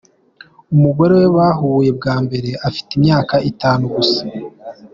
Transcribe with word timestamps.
Umugore 0.75 1.13
we 1.21 1.27
bahuye 1.37 1.89
bwa 1.97 2.15
mbere 2.25 2.49
afite 2.67 2.89
imyaka 2.97 3.35
itanu 3.51 3.83
gusa. 3.95 4.21